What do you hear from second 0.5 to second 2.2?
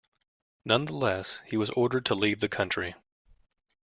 Nonetheless he was ordered to